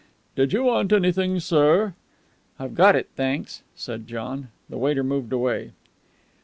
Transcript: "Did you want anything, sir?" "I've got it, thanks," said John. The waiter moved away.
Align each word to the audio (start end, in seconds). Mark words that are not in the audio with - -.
"Did 0.35 0.51
you 0.51 0.63
want 0.63 0.91
anything, 0.91 1.39
sir?" 1.39 1.93
"I've 2.57 2.73
got 2.73 2.95
it, 2.95 3.09
thanks," 3.15 3.61
said 3.75 4.07
John. 4.07 4.47
The 4.67 4.79
waiter 4.79 5.03
moved 5.03 5.31
away. 5.31 5.73